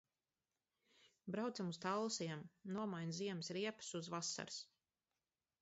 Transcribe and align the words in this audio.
Braucam 1.35 1.69
uz 1.73 1.77
Talsiem. 1.83 2.41
Nomainu 2.79 3.15
ziemas 3.21 3.53
riepas 3.59 3.93
uz 4.01 4.07
vasaras. 4.17 4.57